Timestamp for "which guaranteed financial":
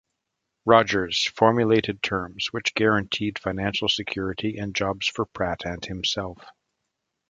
2.51-3.87